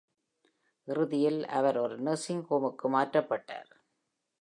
இறுதியில், 0.87 1.47
அவர் 1.47 1.77
ஒரு 1.77 1.97
நர்சிங் 1.99 2.43
ஹோமுக்கு 2.49 2.89
மாற்றப்பட்டார். 2.89 3.71